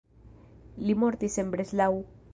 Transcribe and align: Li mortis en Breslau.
Li 0.87 0.95
mortis 1.03 1.37
en 1.45 1.55
Breslau. 1.57 2.05